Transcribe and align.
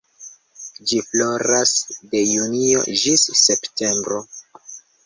Ĝi 0.91 1.01
floras 1.09 1.75
de 2.15 2.25
junio 2.33 2.83
ĝis 3.07 3.31
septembro. 3.45 4.29